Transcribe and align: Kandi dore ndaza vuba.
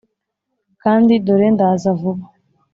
Kandi 0.83 1.13
dore 1.25 1.47
ndaza 1.55 1.89
vuba. 1.99 2.23